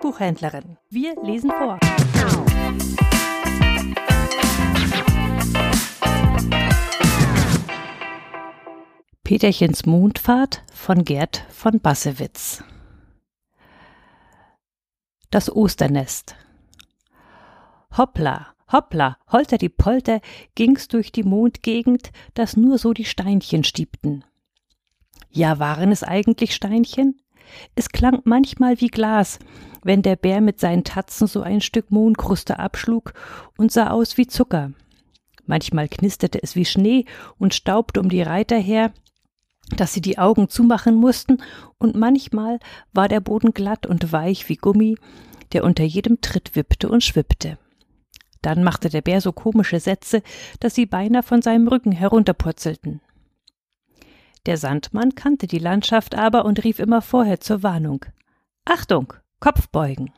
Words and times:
Buchhändlerin. 0.00 0.76
Wir 0.88 1.14
lesen 1.22 1.50
vor. 1.50 1.78
Peterchens 9.24 9.86
Mondfahrt 9.86 10.62
von 10.72 11.04
Gerd 11.04 11.46
von 11.50 11.80
Bassewitz 11.80 12.64
Das 15.30 15.54
Osternest 15.54 16.34
Hoppla, 17.96 18.48
hoppla, 18.72 19.16
holter 19.30 19.58
die 19.58 19.68
Polter, 19.68 20.20
ging's 20.54 20.88
durch 20.88 21.12
die 21.12 21.22
Mondgegend, 21.22 22.10
dass 22.34 22.56
nur 22.56 22.78
so 22.78 22.92
die 22.92 23.04
Steinchen 23.04 23.64
stiebten. 23.64 24.24
Ja, 25.30 25.58
waren 25.58 25.92
es 25.92 26.02
eigentlich 26.02 26.54
Steinchen? 26.54 27.20
Es 27.74 27.88
klang 27.88 28.20
manchmal 28.24 28.80
wie 28.80 28.88
Glas, 28.88 29.38
wenn 29.82 30.02
der 30.02 30.16
Bär 30.16 30.40
mit 30.40 30.60
seinen 30.60 30.84
Tatzen 30.84 31.26
so 31.26 31.42
ein 31.42 31.60
Stück 31.60 31.90
Mohnkruste 31.90 32.58
abschlug 32.58 33.12
und 33.56 33.72
sah 33.72 33.90
aus 33.90 34.16
wie 34.16 34.26
Zucker. 34.26 34.72
Manchmal 35.46 35.88
knisterte 35.88 36.42
es 36.42 36.54
wie 36.54 36.64
Schnee 36.64 37.06
und 37.38 37.54
staubte 37.54 38.00
um 38.00 38.08
die 38.08 38.22
Reiter 38.22 38.56
her, 38.56 38.92
dass 39.76 39.92
sie 39.92 40.00
die 40.00 40.18
Augen 40.18 40.48
zumachen 40.48 40.94
mussten, 40.94 41.38
und 41.78 41.96
manchmal 41.96 42.58
war 42.92 43.08
der 43.08 43.20
Boden 43.20 43.52
glatt 43.52 43.86
und 43.86 44.12
weich 44.12 44.48
wie 44.48 44.56
Gummi, 44.56 44.96
der 45.52 45.64
unter 45.64 45.84
jedem 45.84 46.20
Tritt 46.20 46.56
wippte 46.56 46.88
und 46.88 47.02
schwippte. 47.02 47.58
Dann 48.42 48.64
machte 48.64 48.88
der 48.88 49.02
Bär 49.02 49.20
so 49.20 49.32
komische 49.32 49.80
Sätze, 49.80 50.22
dass 50.60 50.74
sie 50.74 50.86
beinahe 50.86 51.22
von 51.22 51.42
seinem 51.42 51.68
Rücken 51.68 51.92
herunterpurzelten. 51.92 53.00
Der 54.46 54.56
Sandmann 54.56 55.14
kannte 55.14 55.46
die 55.46 55.58
Landschaft 55.58 56.14
aber 56.14 56.44
und 56.44 56.64
rief 56.64 56.78
immer 56.78 57.02
vorher 57.02 57.40
zur 57.40 57.62
Warnung 57.62 58.04
Achtung, 58.64 59.12
Kopf 59.40 59.68
beugen. 59.68 60.12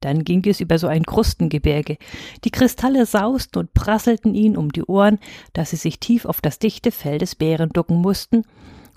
Dann 0.00 0.24
ging 0.24 0.46
es 0.46 0.60
über 0.60 0.78
so 0.78 0.86
ein 0.86 1.04
Krustengebirge. 1.04 1.96
Die 2.44 2.50
Kristalle 2.50 3.06
sausten 3.06 3.58
und 3.58 3.74
prasselten 3.74 4.34
ihn 4.34 4.56
um 4.56 4.70
die 4.70 4.84
Ohren, 4.84 5.18
dass 5.54 5.70
sie 5.70 5.76
sich 5.76 5.98
tief 5.98 6.26
auf 6.26 6.40
das 6.40 6.58
dichte 6.58 6.90
Fell 6.90 7.18
des 7.18 7.34
Bären 7.34 7.70
ducken 7.70 8.00
mussten, 8.00 8.44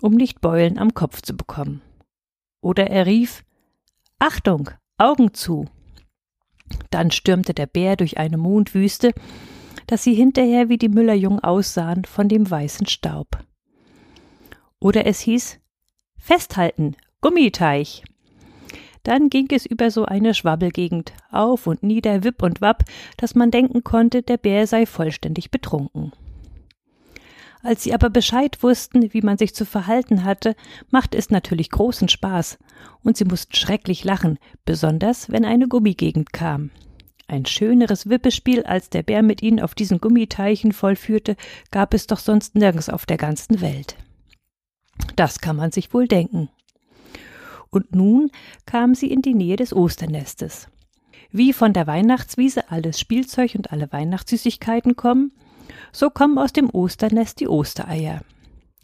um 0.02 0.16
nicht 0.16 0.42
Beulen 0.42 0.78
am 0.78 0.94
Kopf 0.94 1.22
zu 1.22 1.36
bekommen. 1.36 1.82
Oder 2.62 2.90
er 2.90 3.06
rief 3.06 3.46
Achtung, 4.20 4.70
Augen 4.98 5.34
zu. 5.34 5.66
Dann 6.90 7.12
stürmte 7.12 7.54
der 7.54 7.68
Bär 7.68 7.96
durch 7.96 8.18
eine 8.18 8.38
Mondwüste, 8.38 9.14
dass 9.86 10.04
sie 10.04 10.14
hinterher 10.14 10.68
wie 10.68 10.78
die 10.78 10.90
Müllerjungen 10.90 11.40
aussahen 11.40 12.04
von 12.04 12.28
dem 12.28 12.50
weißen 12.50 12.88
Staub. 12.88 13.47
Oder 14.80 15.06
es 15.06 15.20
hieß 15.22 15.60
Festhalten, 16.18 16.96
Gummiteich. 17.22 18.04
Dann 19.04 19.30
ging 19.30 19.48
es 19.52 19.66
über 19.66 19.90
so 19.90 20.06
eine 20.06 20.34
Schwabbelgegend, 20.34 21.14
auf 21.32 21.66
und 21.66 21.82
nieder, 21.82 22.24
wipp 22.24 22.44
und 22.44 22.60
wapp, 22.60 22.84
dass 23.16 23.36
man 23.36 23.52
denken 23.52 23.84
konnte, 23.84 24.22
der 24.22 24.38
Bär 24.38 24.68
sei 24.68 24.86
vollständig 24.86 25.50
betrunken. 25.50 26.12
Als 27.64 27.84
sie 27.84 27.94
aber 27.94 28.10
Bescheid 28.10 28.62
wussten, 28.62 29.14
wie 29.14 29.22
man 29.22 29.38
sich 29.38 29.56
zu 29.56 29.66
verhalten 29.66 30.24
hatte, 30.24 30.56
machte 30.92 31.18
es 31.18 31.30
natürlich 31.30 31.72
großen 31.72 32.10
Spaß, 32.10 32.60
und 33.04 33.18
sie 33.18 33.26
mussten 33.26 33.56
schrecklich 33.56 34.04
lachen, 34.04 34.38
besonders 34.66 35.32
wenn 35.32 35.46
eine 35.46 35.68
Gummigegend 35.68 36.34
kam. 36.34 36.70
Ein 37.28 37.46
schöneres 37.46 38.10
Wippespiel, 38.10 38.64
als 38.64 38.90
der 38.90 39.04
Bär 39.04 39.22
mit 39.22 39.42
ihnen 39.42 39.60
auf 39.60 39.76
diesen 39.76 40.00
Gummiteichen 40.00 40.72
vollführte, 40.72 41.36
gab 41.72 41.94
es 41.94 42.08
doch 42.08 42.20
sonst 42.20 42.56
nirgends 42.56 42.90
auf 42.90 43.06
der 43.06 43.18
ganzen 43.18 43.60
Welt. 43.60 43.98
Das 45.16 45.40
kann 45.40 45.56
man 45.56 45.72
sich 45.72 45.94
wohl 45.94 46.08
denken 46.08 46.50
und 47.70 47.96
nun 47.96 48.32
kam 48.66 48.96
sie 48.96 49.12
in 49.12 49.22
die 49.22 49.34
Nähe 49.34 49.56
des 49.56 49.74
Osternestes. 49.74 50.68
Wie 51.32 51.54
von 51.54 51.74
der 51.74 51.88
Weihnachtswiese 51.88 52.72
alles 52.72 53.00
Spielzeug 53.00 53.56
und 53.56 53.72
alle 53.72 53.92
Weihnachtssüßigkeiten 53.92 54.96
kommen, 54.96 55.32
so 55.92 56.10
kommen 56.10 56.38
aus 56.38 56.54
dem 56.54 56.70
Osternest 56.70 57.40
die 57.40 57.48
Ostereier. 57.48 58.22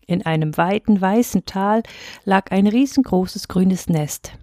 In 0.06 0.26
einem 0.26 0.58
weiten 0.58 1.00
weißen 1.00 1.46
Tal 1.46 1.84
lag 2.26 2.52
ein 2.52 2.68
riesengroßes 2.68 3.48
grünes 3.48 3.88
Nest. 3.88 4.34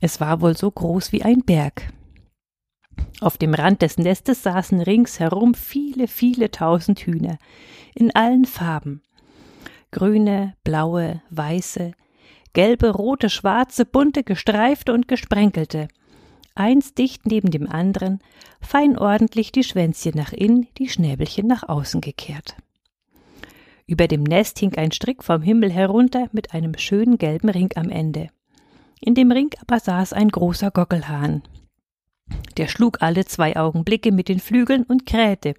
Es 0.00 0.20
war 0.20 0.40
wohl 0.40 0.56
so 0.56 0.70
groß 0.70 1.12
wie 1.12 1.22
ein 1.22 1.42
Berg. 1.42 1.92
Auf 3.20 3.36
dem 3.36 3.54
Rand 3.54 3.82
des 3.82 3.98
Nestes 3.98 4.42
saßen 4.42 4.80
ringsherum 4.80 5.54
viele, 5.54 6.08
viele 6.08 6.50
tausend 6.50 7.00
Hühner 7.00 7.38
in 7.94 8.14
allen 8.14 8.46
Farben. 8.46 9.02
Grüne, 9.90 10.54
blaue, 10.64 11.22
weiße, 11.30 11.92
gelbe, 12.52 12.90
rote, 12.90 13.30
schwarze, 13.30 13.84
bunte, 13.84 14.24
gestreifte 14.24 14.92
und 14.92 15.08
gesprenkelte. 15.08 15.88
Eins 16.54 16.94
dicht 16.94 17.26
neben 17.26 17.50
dem 17.50 17.70
anderen, 17.70 18.20
fein 18.60 18.98
ordentlich 18.98 19.52
die 19.52 19.64
Schwänzchen 19.64 20.14
nach 20.14 20.32
innen, 20.32 20.66
die 20.78 20.88
Schnäbelchen 20.88 21.46
nach 21.46 21.68
außen 21.68 22.00
gekehrt. 22.00 22.56
Über 23.86 24.08
dem 24.08 24.22
Nest 24.22 24.58
hing 24.58 24.74
ein 24.76 24.90
Strick 24.90 25.22
vom 25.22 25.42
Himmel 25.42 25.70
herunter 25.70 26.28
mit 26.32 26.54
einem 26.54 26.76
schönen 26.76 27.18
gelben 27.18 27.50
Ring 27.50 27.70
am 27.76 27.90
Ende. 27.90 28.28
In 29.00 29.14
dem 29.14 29.30
Ring 29.30 29.50
aber 29.60 29.78
saß 29.78 30.14
ein 30.14 30.28
großer 30.28 30.70
Gockelhahn. 30.70 31.42
Der 32.56 32.66
schlug 32.66 33.02
alle 33.02 33.26
zwei 33.26 33.56
Augenblicke 33.56 34.10
mit 34.10 34.28
den 34.28 34.40
Flügeln 34.40 34.82
und 34.84 35.06
krähte. 35.06 35.54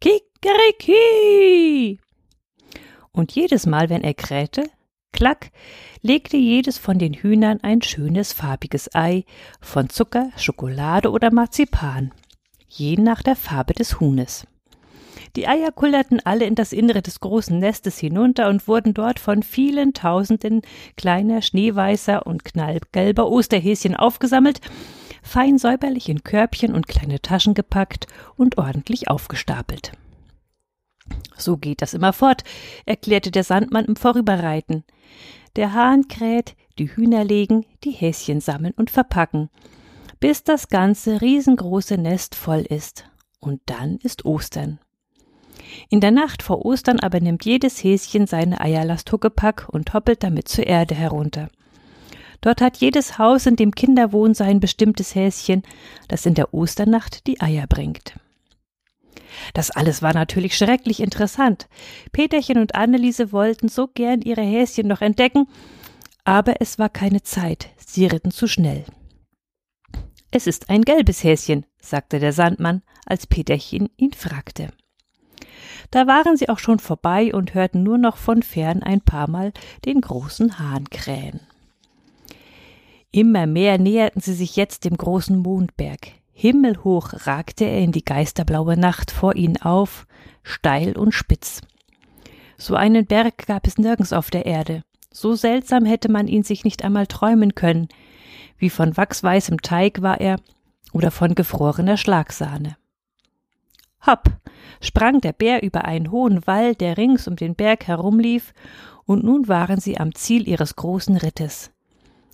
Kikeriki! 0.00 2.00
Und 3.12 3.32
jedes 3.32 3.66
Mal, 3.66 3.88
wenn 3.88 4.02
er 4.02 4.14
krähte, 4.14 4.70
Klack 5.12 5.50
legte 6.02 6.36
jedes 6.36 6.78
von 6.78 6.98
den 6.98 7.14
Hühnern 7.14 7.60
ein 7.62 7.82
schönes 7.82 8.32
farbiges 8.32 8.94
Ei 8.94 9.24
von 9.60 9.88
Zucker, 9.88 10.30
Schokolade 10.36 11.10
oder 11.10 11.32
Marzipan, 11.32 12.12
je 12.68 12.96
nach 12.96 13.22
der 13.22 13.36
Farbe 13.36 13.74
des 13.74 14.00
Huhnes. 14.00 14.46
Die 15.36 15.48
Eier 15.48 15.72
kullerten 15.72 16.20
alle 16.24 16.44
in 16.44 16.54
das 16.54 16.72
Innere 16.72 17.02
des 17.02 17.20
großen 17.20 17.58
Nestes 17.58 17.98
hinunter 17.98 18.48
und 18.48 18.68
wurden 18.68 18.94
dort 18.94 19.18
von 19.18 19.42
vielen 19.42 19.92
Tausenden 19.92 20.62
kleiner, 20.96 21.42
schneeweißer 21.42 22.26
und 22.26 22.44
knallgelber 22.44 23.28
Osterhäschen 23.28 23.96
aufgesammelt, 23.96 24.60
fein 25.22 25.58
säuberlich 25.58 26.08
in 26.08 26.22
Körbchen 26.22 26.74
und 26.74 26.86
kleine 26.86 27.20
Taschen 27.20 27.54
gepackt 27.54 28.06
und 28.36 28.58
ordentlich 28.58 29.08
aufgestapelt. 29.08 29.92
So 31.36 31.56
geht 31.56 31.82
das 31.82 31.94
immer 31.94 32.12
fort, 32.12 32.42
erklärte 32.84 33.30
der 33.30 33.44
Sandmann 33.44 33.84
im 33.84 33.96
Vorüberreiten. 33.96 34.84
Der 35.56 35.72
Hahn 35.72 36.08
kräht, 36.08 36.56
die 36.78 36.94
Hühner 36.94 37.24
legen, 37.24 37.64
die 37.84 37.90
Häschen 37.90 38.40
sammeln 38.40 38.74
und 38.76 38.90
verpacken, 38.90 39.50
bis 40.20 40.44
das 40.44 40.68
ganze 40.68 41.20
riesengroße 41.20 41.98
Nest 41.98 42.34
voll 42.34 42.60
ist. 42.60 43.04
Und 43.40 43.60
dann 43.66 43.98
ist 44.02 44.24
Ostern. 44.24 44.80
In 45.90 46.00
der 46.00 46.10
Nacht 46.10 46.42
vor 46.42 46.64
Ostern 46.64 47.00
aber 47.00 47.20
nimmt 47.20 47.44
jedes 47.44 47.82
Häschen 47.82 48.26
seine 48.26 48.60
Eierlast 48.60 49.10
Huckepack 49.12 49.68
und 49.70 49.94
hoppelt 49.94 50.22
damit 50.22 50.48
zur 50.48 50.66
Erde 50.66 50.94
herunter. 50.94 51.48
Dort 52.40 52.60
hat 52.60 52.76
jedes 52.76 53.18
Haus, 53.18 53.46
in 53.46 53.56
dem 53.56 53.72
Kinder 53.72 54.12
wohnen, 54.12 54.34
sein 54.34 54.60
bestimmtes 54.60 55.14
Häschen, 55.14 55.62
das 56.06 56.24
in 56.24 56.34
der 56.34 56.54
Osternacht 56.54 57.26
die 57.26 57.40
Eier 57.40 57.66
bringt. 57.66 58.14
Das 59.54 59.70
alles 59.70 60.02
war 60.02 60.14
natürlich 60.14 60.56
schrecklich 60.56 61.00
interessant. 61.00 61.68
Peterchen 62.12 62.58
und 62.58 62.74
Anneliese 62.74 63.32
wollten 63.32 63.68
so 63.68 63.88
gern 63.88 64.22
ihre 64.22 64.42
Häschen 64.42 64.88
noch 64.88 65.00
entdecken, 65.00 65.46
aber 66.24 66.60
es 66.60 66.78
war 66.78 66.88
keine 66.88 67.22
Zeit, 67.22 67.70
sie 67.78 68.06
ritten 68.06 68.30
zu 68.30 68.46
schnell. 68.46 68.84
Es 70.30 70.46
ist 70.46 70.68
ein 70.68 70.82
gelbes 70.82 71.24
Häschen, 71.24 71.64
sagte 71.80 72.18
der 72.18 72.32
Sandmann, 72.32 72.82
als 73.06 73.26
Peterchen 73.26 73.88
ihn 73.96 74.12
fragte. 74.12 74.68
Da 75.90 76.06
waren 76.06 76.36
sie 76.36 76.50
auch 76.50 76.58
schon 76.58 76.78
vorbei 76.78 77.32
und 77.34 77.54
hörten 77.54 77.82
nur 77.82 77.96
noch 77.96 78.18
von 78.18 78.42
fern 78.42 78.82
ein 78.82 79.00
paar 79.00 79.28
Mal 79.30 79.52
den 79.86 80.02
großen 80.02 80.58
Hahn 80.58 80.90
krähen. 80.90 81.40
Immer 83.10 83.46
mehr 83.46 83.78
näherten 83.78 84.20
sie 84.20 84.34
sich 84.34 84.56
jetzt 84.56 84.84
dem 84.84 84.96
großen 84.96 85.38
Mondberg. 85.38 86.12
Himmelhoch 86.40 87.26
ragte 87.26 87.64
er 87.64 87.80
in 87.80 87.90
die 87.90 88.04
geisterblaue 88.04 88.76
Nacht 88.76 89.10
vor 89.10 89.34
ihnen 89.34 89.56
auf, 89.56 90.06
steil 90.44 90.96
und 90.96 91.10
spitz. 91.10 91.62
So 92.56 92.76
einen 92.76 93.06
Berg 93.06 93.48
gab 93.48 93.66
es 93.66 93.76
nirgends 93.76 94.12
auf 94.12 94.30
der 94.30 94.46
Erde. 94.46 94.84
So 95.10 95.34
seltsam 95.34 95.84
hätte 95.84 96.08
man 96.08 96.28
ihn 96.28 96.44
sich 96.44 96.62
nicht 96.62 96.84
einmal 96.84 97.08
träumen 97.08 97.56
können. 97.56 97.88
Wie 98.56 98.70
von 98.70 98.96
wachsweißem 98.96 99.62
Teig 99.62 100.00
war 100.00 100.20
er 100.20 100.36
oder 100.92 101.10
von 101.10 101.34
gefrorener 101.34 101.96
Schlagsahne. 101.96 102.76
Hopp! 104.06 104.30
sprang 104.80 105.20
der 105.20 105.32
Bär 105.32 105.64
über 105.64 105.86
einen 105.86 106.12
hohen 106.12 106.46
Wall, 106.46 106.76
der 106.76 106.98
rings 106.98 107.26
um 107.26 107.34
den 107.34 107.56
Berg 107.56 107.88
herumlief, 107.88 108.54
und 109.06 109.24
nun 109.24 109.48
waren 109.48 109.80
sie 109.80 109.98
am 109.98 110.14
Ziel 110.14 110.46
ihres 110.46 110.76
großen 110.76 111.16
Rittes. 111.16 111.72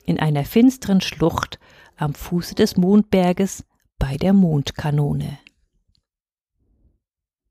In 0.04 0.20
einer 0.20 0.44
finsteren 0.44 1.00
Schlucht 1.00 1.58
am 1.96 2.12
Fuße 2.12 2.54
des 2.54 2.76
Mondberges, 2.76 3.64
bei 4.04 4.18
der 4.18 4.34
Mondkanone. 4.34 5.38